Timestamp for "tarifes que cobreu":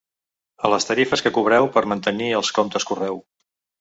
0.91-1.69